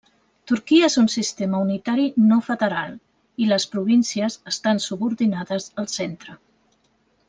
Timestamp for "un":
1.01-1.09